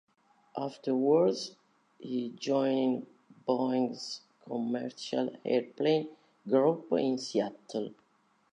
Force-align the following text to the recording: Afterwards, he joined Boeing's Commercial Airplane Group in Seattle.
Afterwards, 0.57 1.57
he 1.99 2.29
joined 2.31 3.05
Boeing's 3.47 4.21
Commercial 4.43 5.29
Airplane 5.45 6.09
Group 6.49 6.91
in 6.93 7.19
Seattle. 7.19 7.93